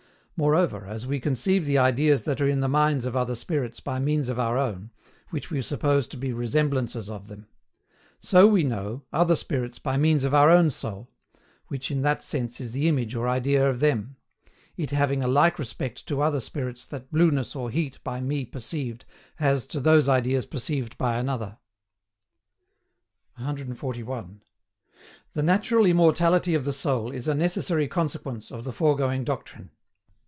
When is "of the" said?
26.55-26.73, 28.51-28.73